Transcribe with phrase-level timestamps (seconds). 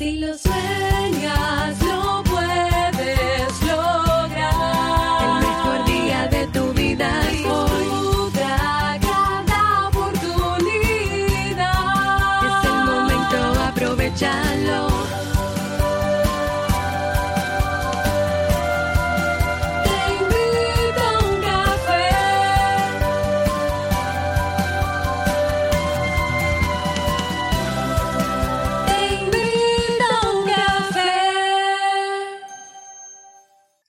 [0.00, 1.99] Si lo sueñas, lo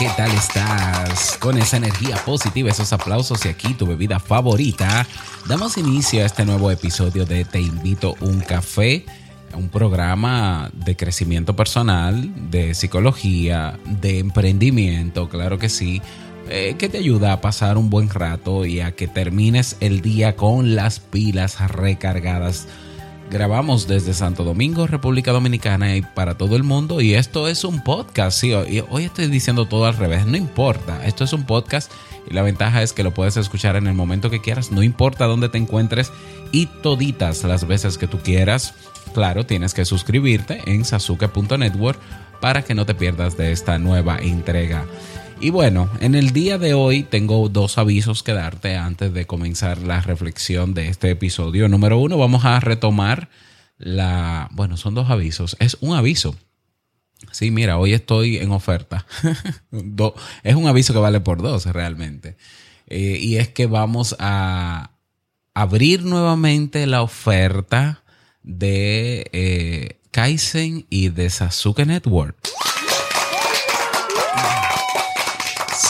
[0.00, 1.36] ¿Qué tal estás?
[1.36, 5.06] Con esa energía positiva, esos aplausos y aquí tu bebida favorita,
[5.46, 9.04] damos inicio a este nuevo episodio de Te invito un café,
[9.52, 16.00] un programa de crecimiento personal, de psicología, de emprendimiento, claro que sí,
[16.48, 20.34] eh, que te ayuda a pasar un buen rato y a que termines el día
[20.34, 22.68] con las pilas recargadas.
[23.30, 27.00] Grabamos desde Santo Domingo, República Dominicana y para todo el mundo.
[27.00, 28.36] Y esto es un podcast.
[28.36, 30.26] Sí, hoy estoy diciendo todo al revés.
[30.26, 31.06] No importa.
[31.06, 31.92] Esto es un podcast
[32.28, 34.72] y la ventaja es que lo puedes escuchar en el momento que quieras.
[34.72, 36.10] No importa dónde te encuentres
[36.50, 38.74] y toditas las veces que tú quieras.
[39.14, 42.00] Claro, tienes que suscribirte en sasuke.network
[42.40, 44.86] para que no te pierdas de esta nueva entrega.
[45.42, 49.78] Y bueno, en el día de hoy tengo dos avisos que darte antes de comenzar
[49.78, 51.66] la reflexión de este episodio.
[51.66, 53.30] Número uno, vamos a retomar
[53.78, 54.48] la...
[54.52, 55.56] Bueno, son dos avisos.
[55.58, 56.36] Es un aviso.
[57.32, 59.06] Sí, mira, hoy estoy en oferta.
[60.42, 62.36] Es un aviso que vale por dos realmente.
[62.86, 64.90] Eh, y es que vamos a
[65.54, 68.02] abrir nuevamente la oferta
[68.42, 72.36] de eh, Kaizen y de Sasuke Network.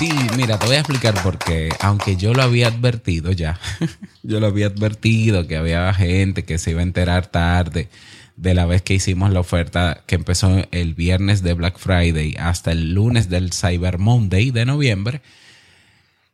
[0.01, 1.69] Sí, mira, te voy a explicar por qué.
[1.81, 3.61] Aunque yo lo había advertido ya,
[4.23, 7.91] yo lo había advertido que había gente que se iba a enterar tarde
[8.35, 12.73] de la vez que hicimos la oferta que empezó el viernes de Black Friday hasta
[12.73, 15.21] el lunes del Cyber Monday de noviembre.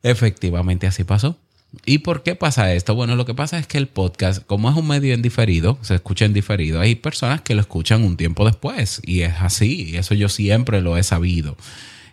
[0.05, 1.37] Efectivamente así pasó.
[1.85, 2.95] ¿Y por qué pasa esto?
[2.95, 5.97] Bueno, lo que pasa es que el podcast, como es un medio en diferido, se
[5.97, 10.15] escucha en diferido, hay personas que lo escuchan un tiempo después y es así, eso
[10.15, 11.57] yo siempre lo he sabido.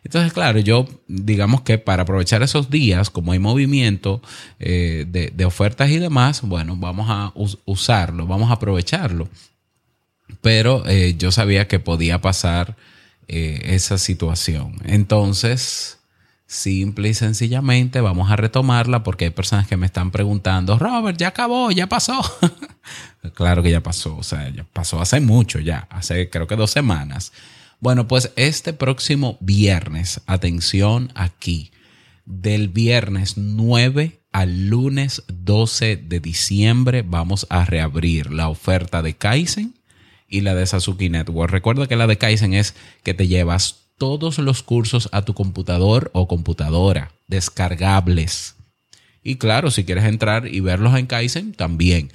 [0.04, 4.22] Entonces, claro, yo digamos que para aprovechar esos días, como hay movimiento
[4.60, 9.30] eh, de, ofertas y demás, bueno, vamos a us- usarlo, vamos a aprovecharlo.
[10.42, 12.76] Pero eh, yo sabía que podía pasar
[13.28, 14.76] eh, esa situación.
[14.84, 16.00] Entonces,
[16.48, 21.30] simple y sencillamente vamos a retomarla porque hay personas que me están preguntando, Robert, ya
[21.30, 22.20] acabó, ya pasó.
[23.36, 26.72] claro que ya pasó, o sea, ya pasó hace mucho ya, hace creo que dos
[26.72, 27.32] semanas.
[27.84, 31.74] Bueno, pues este próximo viernes, atención aquí,
[32.24, 39.74] del viernes 9 al lunes 12 de diciembre vamos a reabrir la oferta de Kaizen
[40.30, 41.52] y la de Sasuke Network.
[41.52, 42.74] Recuerda que la de Kaizen es
[43.04, 48.56] que te llevas todos los cursos a tu computador o computadora, descargables.
[49.24, 52.14] Y claro, si quieres entrar y verlos en Kaizen, también.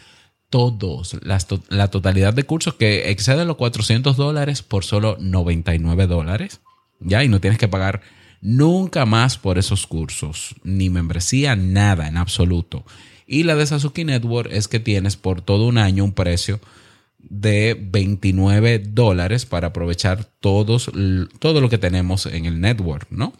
[0.50, 6.60] Todos, las la totalidad de cursos que excede los 400 dólares por solo 99 dólares.
[7.00, 8.00] Ya, y no tienes que pagar
[8.41, 12.84] nunca más por esos cursos, ni membresía, nada en absoluto.
[13.26, 16.60] Y la de Sasuke Network es que tienes por todo un año un precio
[17.19, 20.91] de 29 dólares para aprovechar todos,
[21.38, 23.34] todo lo que tenemos en el network, ¿no?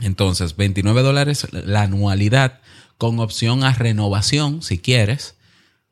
[0.00, 2.60] Entonces, 29 dólares la anualidad
[2.98, 5.37] con opción a renovación, si quieres,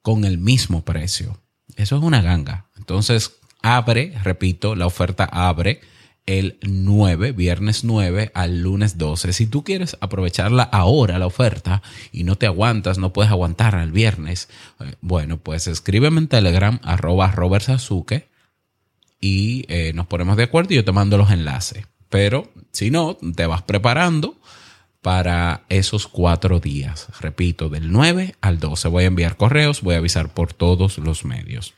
[0.06, 1.36] con el mismo precio.
[1.74, 2.66] Eso es una ganga.
[2.76, 5.80] Entonces, abre, repito, la oferta abre
[6.26, 9.32] el 9, viernes 9 al lunes 12.
[9.32, 11.82] Si tú quieres aprovecharla ahora, la oferta,
[12.12, 14.48] y no te aguantas, no puedes aguantar al viernes,
[14.78, 18.28] eh, bueno, pues escríbeme en Telegram, arroba Robert Sasuke,
[19.20, 21.84] y eh, nos ponemos de acuerdo y yo te mando los enlaces.
[22.10, 24.36] Pero si no, te vas preparando
[25.06, 27.06] para esos cuatro días.
[27.20, 28.88] Repito, del 9 al 12.
[28.88, 31.74] Voy a enviar correos, voy a avisar por todos los medios.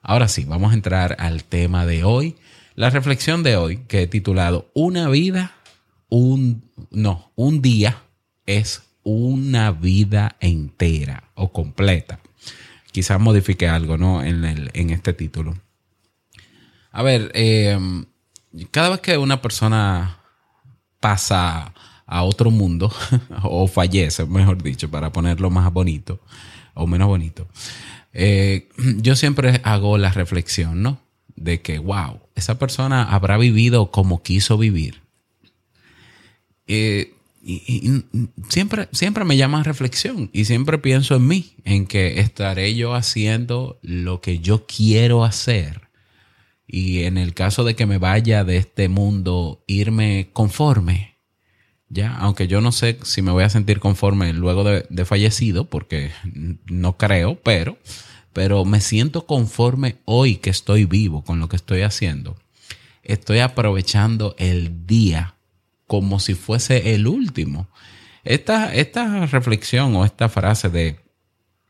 [0.00, 2.36] Ahora sí, vamos a entrar al tema de hoy.
[2.74, 5.52] La reflexión de hoy, que he titulado Una vida,
[6.08, 8.04] un, no, un día
[8.46, 12.20] es una vida entera o completa.
[12.90, 14.22] Quizás modifique algo, ¿no?
[14.24, 15.58] En, el- en este título.
[16.90, 17.78] A ver, eh,
[18.70, 20.20] cada vez que una persona
[21.00, 21.74] pasa
[22.06, 22.92] a otro mundo
[23.42, 26.20] o fallece, mejor dicho, para ponerlo más bonito
[26.74, 27.48] o menos bonito,
[28.12, 28.68] eh,
[28.98, 31.00] yo siempre hago la reflexión, ¿no?
[31.34, 35.02] De que, wow, esa persona habrá vivido como quiso vivir.
[36.66, 37.12] Eh,
[37.42, 38.02] y,
[38.48, 43.78] siempre, siempre me llama reflexión y siempre pienso en mí, en que estaré yo haciendo
[43.82, 45.82] lo que yo quiero hacer.
[46.66, 51.15] Y en el caso de que me vaya de este mundo, irme conforme.
[51.88, 56.10] Ya, aunque yo no sé si me voy a sentir conforme luego de, fallecido, porque
[56.66, 57.78] no creo, pero,
[58.32, 62.36] pero me siento conforme hoy que estoy vivo con lo que estoy haciendo.
[63.02, 65.36] Estoy aprovechando el día
[65.86, 67.68] como si fuese el último.
[68.24, 70.98] Esta, esta reflexión o esta frase de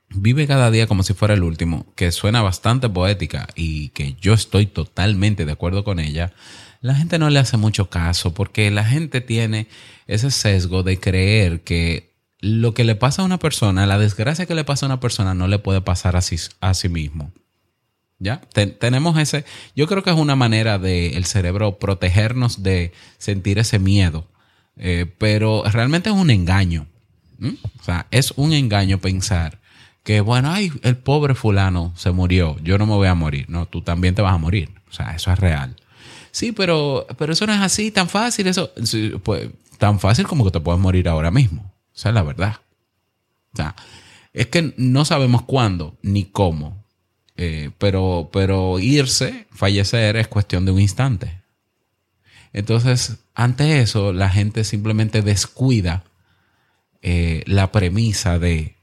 [0.08, 4.34] vive cada día como si fuera el último, que suena bastante poética y que yo
[4.34, 6.32] estoy totalmente de acuerdo con ella,
[6.86, 9.66] la gente no le hace mucho caso porque la gente tiene
[10.06, 14.54] ese sesgo de creer que lo que le pasa a una persona, la desgracia que
[14.54, 17.32] le pasa a una persona no le puede pasar a sí, a sí mismo.
[18.18, 18.40] ¿Ya?
[18.78, 19.44] tenemos ese,
[19.74, 24.26] yo creo que es una manera del cerebro protegernos de sentir ese miedo,
[24.76, 26.86] eh, pero realmente es un engaño.
[27.80, 29.60] O sea, es un engaño pensar
[30.02, 33.50] que, bueno, ay, el pobre fulano se murió, yo no me voy a morir.
[33.50, 34.70] No, tú también te vas a morir.
[34.88, 35.76] O sea, eso es real.
[36.36, 38.70] Sí, pero, pero eso no es así, tan fácil, eso,
[39.22, 39.48] pues,
[39.78, 41.72] tan fácil como que te puedes morir ahora mismo.
[41.94, 42.56] Esa es la verdad.
[43.54, 43.74] O sea,
[44.34, 46.84] es que no sabemos cuándo ni cómo
[47.38, 51.40] eh, pero, pero irse, fallecer, es cuestión de un instante.
[52.52, 56.04] Entonces, ante eso, la gente simplemente descuida
[57.00, 58.76] eh, la premisa de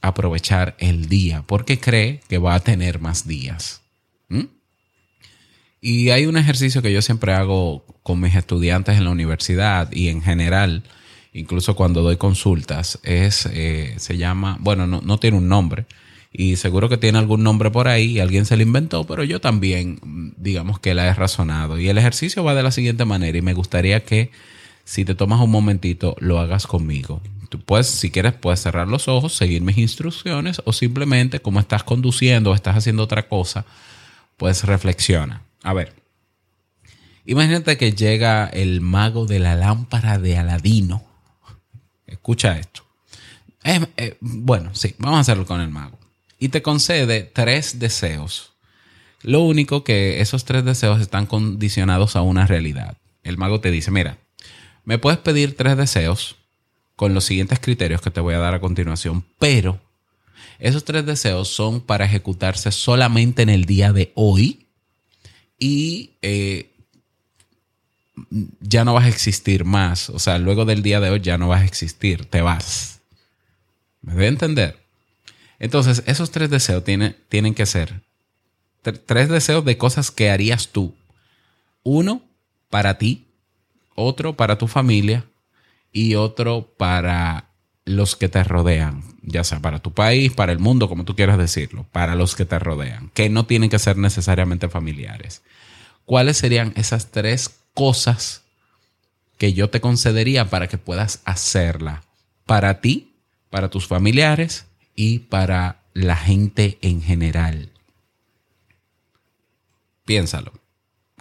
[0.00, 3.82] aprovechar el día, porque cree que va a tener más días.
[4.28, 4.46] ¿Mm?
[5.80, 10.08] Y hay un ejercicio que yo siempre hago con mis estudiantes en la universidad y
[10.08, 10.84] en general,
[11.32, 15.86] incluso cuando doy consultas, es, eh, se llama, bueno, no, no tiene un nombre,
[16.32, 19.40] y seguro que tiene algún nombre por ahí y alguien se lo inventó, pero yo
[19.40, 21.78] también, digamos que la he razonado.
[21.78, 24.30] Y el ejercicio va de la siguiente manera y me gustaría que
[24.84, 27.20] si te tomas un momentito lo hagas conmigo.
[27.48, 31.82] Tú puedes, si quieres, puedes cerrar los ojos, seguir mis instrucciones o simplemente como estás
[31.82, 33.64] conduciendo o estás haciendo otra cosa,
[34.36, 35.42] pues reflexiona.
[35.62, 35.94] A ver,
[37.24, 41.04] imagínate que llega el mago de la lámpara de Aladino.
[42.06, 42.82] Escucha esto.
[43.62, 45.98] Eh, bueno, sí, vamos a hacerlo con el mago
[46.40, 48.54] y te concede tres deseos.
[49.22, 52.96] Lo único que esos tres deseos están condicionados a una realidad.
[53.22, 54.16] El mago te dice, mira,
[54.84, 56.36] me puedes pedir tres deseos
[56.96, 59.78] con los siguientes criterios que te voy a dar a continuación, pero
[60.58, 64.69] esos tres deseos son para ejecutarse solamente en el día de hoy
[65.60, 66.72] y eh,
[68.60, 70.10] ya no vas a existir más.
[70.10, 73.00] O sea, luego del día de hoy ya no vas a existir, te vas.
[74.02, 74.80] ¿Me a entender?
[75.60, 78.02] Entonces, esos tres deseos tienen que ser
[78.82, 80.94] tres deseos de cosas que harías tú.
[81.82, 82.22] Uno
[82.68, 83.26] para ti,
[83.94, 85.24] otro para tu familia
[85.92, 87.50] y otro para
[87.84, 91.38] los que te rodean, ya sea para tu país, para el mundo, como tú quieras
[91.38, 95.42] decirlo, para los que te rodean, que no tienen que ser necesariamente familiares.
[96.04, 98.42] ¿Cuáles serían esas tres cosas
[99.38, 102.02] que yo te concedería para que puedas hacerla
[102.44, 103.14] para ti,
[103.48, 107.70] para tus familiares y para la gente en general.
[110.04, 110.52] Piénsalo.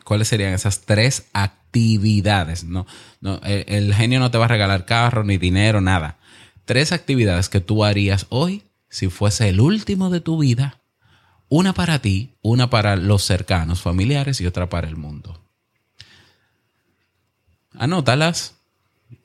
[0.03, 2.63] ¿Cuáles serían esas tres actividades?
[2.63, 2.87] No,
[3.21, 6.17] no, el, genio no te va a regalar carro, ni dinero, nada.
[6.69, 10.79] Tres actividades que tú harías hoy si fuese el último de tu vida.
[11.47, 15.41] Una para ti, una para los cercanos, familiares y otra para el mundo.
[17.73, 18.53] Anótalas.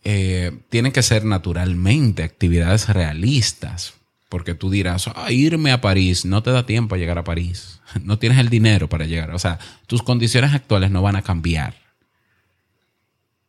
[0.05, 3.93] Eh, tienen que ser naturalmente actividades realistas.
[4.31, 7.83] Porque tú dirás, ah, irme a París, no te da tiempo a llegar a París.
[8.05, 9.33] No tienes el dinero para llegar.
[9.33, 11.84] O sea, tus condiciones actuales no van a cambiar.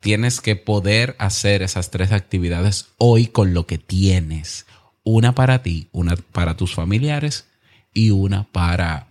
[0.05, 4.67] Tienes que poder hacer esas tres actividades hoy con lo que tienes.
[5.03, 7.47] Una para ti, una para tus familiares
[7.91, 9.07] y una para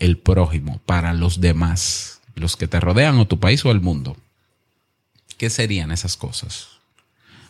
[0.00, 4.16] el prójimo, para los demás, los que te rodean o tu país o el mundo.
[5.38, 6.70] ¿Qué serían esas cosas?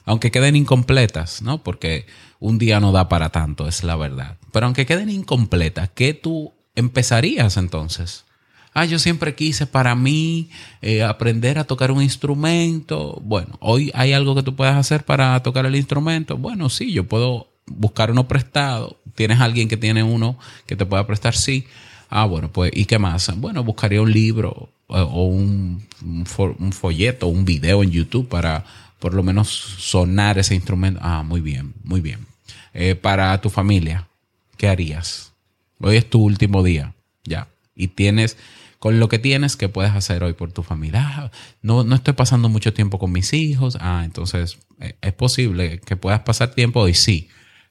[0.04, 1.62] Aunque queden incompletas, ¿no?
[1.62, 2.04] Porque
[2.40, 4.36] un día no da para tanto, es la verdad.
[4.52, 8.26] Pero aunque queden incompletas, ¿qué tú empezarías entonces?
[8.74, 10.48] Ah, yo siempre quise para mí
[10.80, 13.20] eh, aprender a tocar un instrumento.
[13.22, 16.38] Bueno, hoy hay algo que tú puedes hacer para tocar el instrumento.
[16.38, 18.96] Bueno, sí, yo puedo buscar uno prestado.
[19.14, 21.34] ¿Tienes alguien que tiene uno que te pueda prestar?
[21.34, 21.66] Sí.
[22.08, 23.34] Ah, bueno, pues, ¿y qué más?
[23.38, 28.64] Bueno, buscaría un libro o un, un, folleto, un video en YouTube para
[28.98, 31.00] por lo menos sonar ese instrumento.
[31.02, 32.26] Ah, muy bien, muy bien.
[32.74, 34.08] Eh, para tu familia,
[34.56, 35.32] ¿qué harías?
[35.80, 37.48] Hoy es tu último día, ya.
[37.74, 38.36] Y tienes,
[38.82, 41.02] con lo que tienes, ¿qué puedes hacer hoy por tu familia?
[41.04, 43.78] Ah, no, no estoy pasando mucho tiempo con mis hijos.
[43.80, 46.92] Ah, entonces, eh, ¿es posible que puedas pasar tiempo hoy?
[46.92, 47.28] Sí.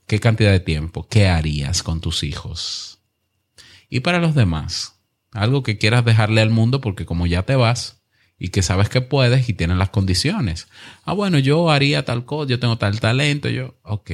[0.08, 1.06] ¿Qué cantidad de tiempo?
[1.10, 3.01] ¿Qué harías con tus hijos?
[3.89, 5.01] Y para los demás,
[5.34, 8.01] algo que quieras dejarle al mundo porque como ya te vas
[8.39, 10.70] y que sabes que puedes y tienes las condiciones.
[11.03, 14.12] Ah, bueno, yo haría tal cosa, yo tengo tal talento, yo, ok.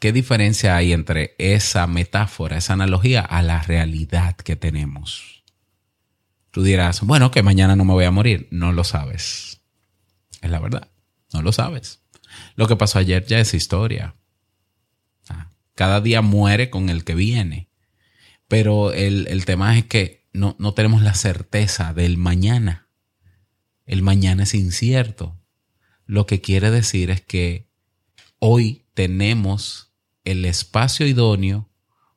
[0.00, 5.44] ¿Qué diferencia hay entre esa metáfora, esa analogía a la realidad que tenemos?
[6.50, 8.48] Tú dirás, bueno, que mañana no me voy a morir.
[8.50, 9.60] No lo sabes.
[10.40, 10.90] Es la verdad.
[11.34, 12.02] No lo sabes.
[12.56, 14.16] Lo que pasó ayer ya es historia.
[15.28, 17.68] Ah, cada día muere con el que viene.
[18.48, 22.88] Pero el, tema es que no, no tenemos la certeza del mañana.
[23.84, 25.38] El mañana es incierto.
[26.06, 27.68] Lo que quiere decir es que
[28.38, 29.89] hoy tenemos
[30.24, 31.70] el espacio idóneo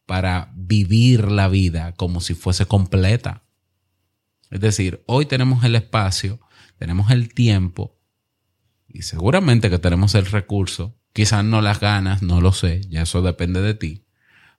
[0.05, 3.43] para vivir la vida como si fuese completa.
[4.51, 6.39] Es decir, hoy tenemos el espacio,
[6.77, 7.97] tenemos el tiempo
[8.87, 13.23] y seguramente que tenemos el recurso, quizás no las ganas, no lo sé, ya eso
[13.23, 14.05] depende de ti,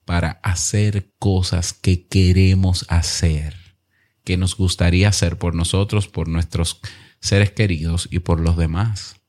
[0.05, 3.77] para hacer cosas que queremos hacer,
[4.25, 6.81] que nos gustaría hacer por nosotros, por nuestros
[7.21, 9.21] seres queridos y por los demás.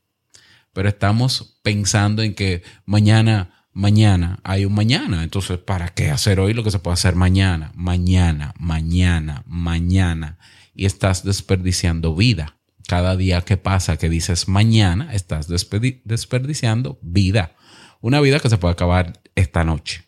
[0.74, 5.22] Pero estamos pensando en que mañana, mañana, hay un mañana.
[5.22, 7.72] Entonces, ¿para qué hacer hoy lo que se puede hacer mañana?
[7.76, 10.40] Mañana, mañana, mañana.
[10.74, 12.58] Y estás desperdiciando vida.
[12.88, 17.56] Cada día que pasa que dices mañana, estás desperdiciando vida.
[18.02, 20.06] Una vida que se puede acabar esta noche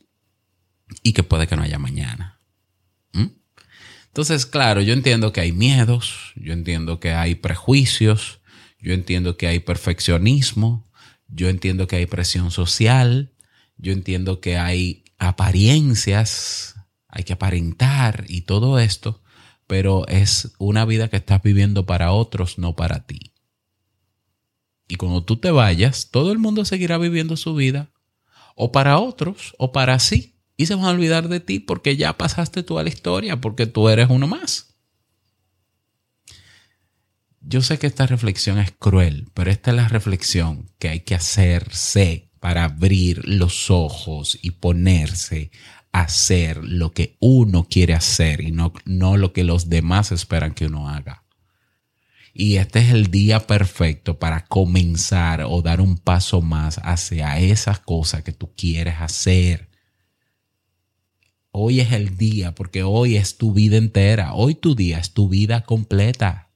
[1.04, 2.40] y que puede que no haya mañana.
[3.14, 3.28] ¿Mm?
[4.08, 8.40] Entonces, claro, yo entiendo que hay miedos, yo entiendo que hay prejuicios,
[8.80, 10.90] yo entiendo que hay perfeccionismo,
[11.28, 13.34] yo entiendo que hay presión social,
[13.78, 16.76] yo entiendo que hay apariencias,
[17.08, 19.22] hay que aparentar y todo esto,
[19.68, 23.34] pero es una vida que estás viviendo para otros, no para ti.
[24.88, 27.92] Y cuando tú te vayas, todo el mundo seguirá viviendo su vida,
[28.56, 32.18] o para otros, o para sí y se van a olvidar de ti porque ya
[32.18, 34.76] pasaste tú a la historia, porque tú eres uno más.
[37.40, 41.16] Yo sé que esta reflexión es cruel, pero esta es la reflexión que hay que
[41.16, 45.52] hacerse para abrir los ojos y ponerse
[45.92, 50.54] a hacer lo que uno quiere hacer y no, no lo que los demás esperan
[50.54, 51.26] que uno haga.
[52.34, 57.80] Y este es el día perfecto para comenzar o dar un paso más hacia esas
[57.80, 59.68] cosas que tú quieres hacer
[61.52, 64.36] Hoy es el día, porque hoy es tu vida entera.
[64.36, 66.52] Hoy tu día es tu vida completa.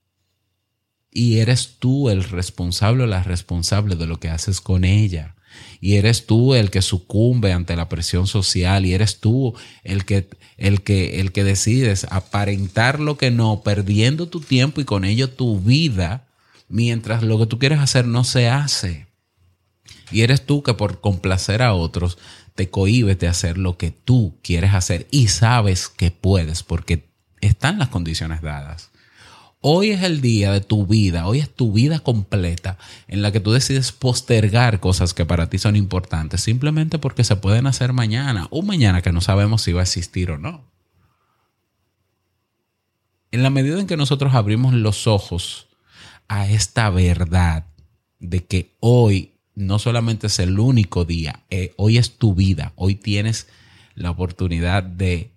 [1.11, 5.35] Y eres tú el responsable o la responsable de lo que haces con ella.
[5.79, 8.85] Y eres tú el que sucumbe ante la presión social.
[8.85, 14.27] Y eres tú el que, el que, el que decides aparentar lo que no, perdiendo
[14.27, 16.27] tu tiempo y con ello tu vida,
[16.69, 19.07] mientras lo que tú quieres hacer no se hace.
[20.11, 22.17] Y eres tú que por complacer a otros
[22.55, 27.79] te cohibes de hacer lo que tú quieres hacer y sabes que puedes porque están
[27.79, 28.90] las condiciones dadas.
[29.63, 33.39] Hoy es el día de tu vida, hoy es tu vida completa en la que
[33.39, 38.47] tú decides postergar cosas que para ti son importantes simplemente porque se pueden hacer mañana,
[38.49, 40.65] o mañana que no sabemos si va a existir o no.
[43.29, 45.67] En la medida en que nosotros abrimos los ojos
[46.27, 47.67] a esta verdad
[48.19, 52.95] de que hoy no solamente es el único día, eh, hoy es tu vida, hoy
[52.95, 53.47] tienes
[53.93, 55.29] la oportunidad de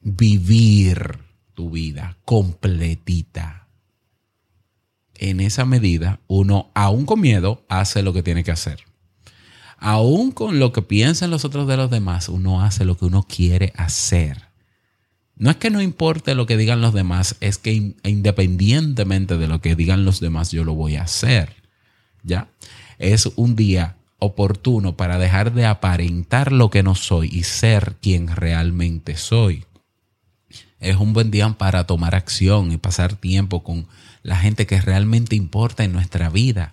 [0.00, 1.18] vivir
[1.54, 3.59] tu vida completita.
[5.20, 8.80] En esa medida, uno, aún con miedo, hace lo que tiene que hacer.
[9.78, 13.22] Aún con lo que piensan los otros de los demás, uno hace lo que uno
[13.22, 14.48] quiere hacer.
[15.36, 19.60] No es que no importe lo que digan los demás, es que independientemente de lo
[19.60, 21.54] que digan los demás, yo lo voy a hacer.
[22.22, 22.48] ¿Ya?
[23.00, 28.28] es un día oportuno para dejar de aparentar lo que no soy y ser quien
[28.28, 29.64] realmente soy.
[30.80, 33.86] Es un buen día para tomar acción y pasar tiempo con
[34.22, 36.72] la gente que realmente importa en nuestra vida.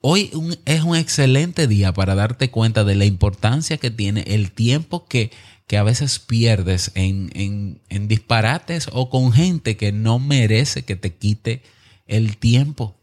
[0.00, 0.30] Hoy
[0.66, 5.32] es un excelente día para darte cuenta de la importancia que tiene el tiempo que,
[5.66, 10.94] que a veces pierdes en, en, en disparates o con gente que no merece que
[10.94, 11.62] te quite
[12.06, 12.94] el tiempo.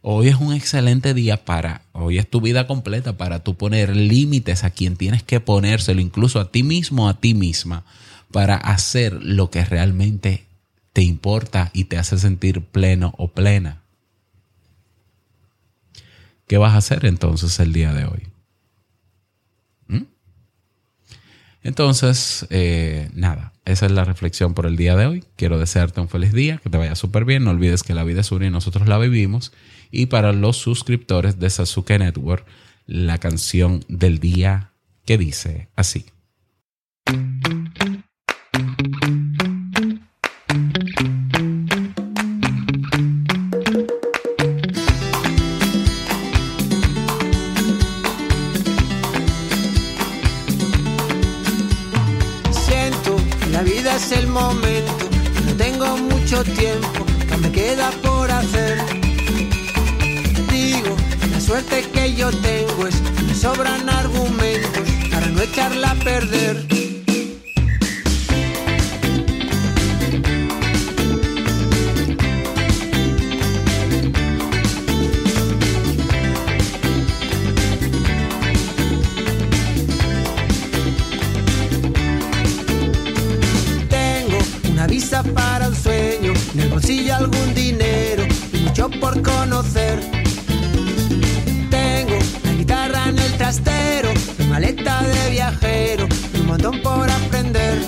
[0.00, 4.64] Hoy es un excelente día para, hoy es tu vida completa para tú poner límites
[4.64, 7.84] a quien tienes que ponérselo, incluso a ti mismo, a ti misma,
[8.32, 10.46] para hacer lo que realmente
[10.92, 13.82] te importa y te hace sentir pleno o plena.
[16.46, 18.26] ¿Qué vas a hacer entonces el día de hoy?
[19.86, 20.04] ¿Mm?
[21.62, 25.24] Entonces, eh, nada, esa es la reflexión por el día de hoy.
[25.36, 27.44] Quiero desearte un feliz día, que te vaya súper bien.
[27.44, 29.52] No olvides que la vida es una y nosotros la vivimos.
[29.92, 32.44] Y para los suscriptores de Sasuke Network,
[32.86, 34.72] la canción del día
[35.04, 36.06] que dice así.
[54.00, 55.08] Es el momento,
[55.44, 58.78] no tengo mucho tiempo, que me queda por hacer.
[60.50, 60.96] Digo,
[61.30, 66.89] la suerte que yo tengo es que me sobran argumentos para no echarla a perder.
[85.00, 89.98] Visa para un sueño, en el bolsillo algún dinero y mucho por conocer.
[91.70, 97.78] Tengo la guitarra en el trastero, mi maleta de viajero y un montón por aprender.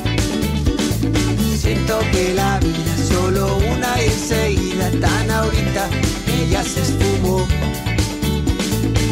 [1.54, 5.90] Siento que la vida es solo una y enseguida tan ahorita
[6.24, 7.46] que ya se esfumó.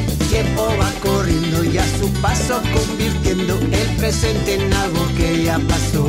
[0.09, 5.59] El tiempo va corriendo y a su paso convirtiendo el presente en algo que ya
[5.69, 6.07] pasó.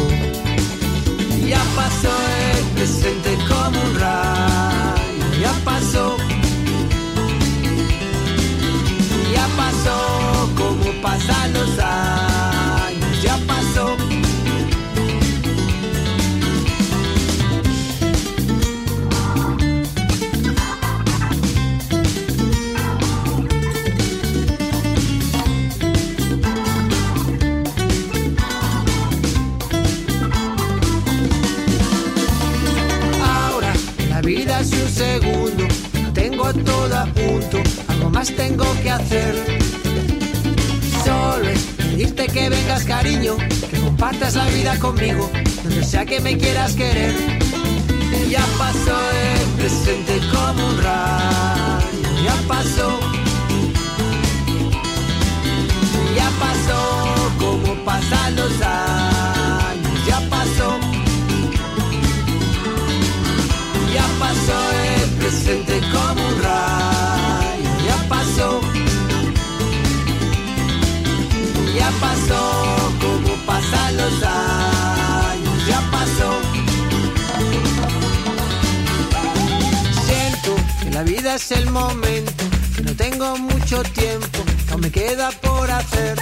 [1.51, 2.08] Ya pasó
[2.55, 6.15] el presente como un rayo, ya pasó.
[42.79, 43.36] Cariño,
[43.69, 45.29] que compartas la vida conmigo,
[45.63, 47.13] donde sea que me quieras querer.
[48.29, 52.99] Ya pasó el presente como un rayo, ya pasó.
[56.15, 60.79] Ya pasó como pasan los años, ya pasó.
[63.93, 68.62] Ya pasó el presente como un rayo, ya pasó.
[71.77, 72.61] Ya pasó
[74.01, 76.29] los años, ya pasó.
[80.05, 82.43] Siento que la vida es el momento,
[82.75, 86.17] que no tengo mucho tiempo, que me queda por hacer.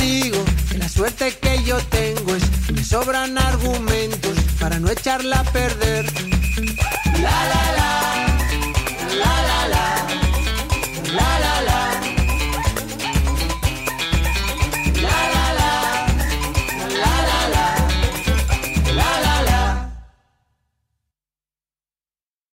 [0.00, 5.40] Digo que la suerte que yo tengo es que me sobran argumentos para no echarla
[5.40, 6.06] a perder.
[7.22, 8.39] La la